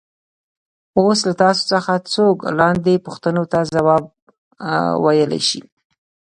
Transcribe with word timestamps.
اوس 0.99 1.19
له 1.27 1.33
تاسو 1.43 1.61
څخه 1.71 1.93
څوک 2.13 2.37
لاندې 2.59 3.03
پوښتنو 3.05 3.43
ته 3.51 3.59
ځواب 3.73 4.03
ویلای 5.03 5.41
شي. 5.49 5.61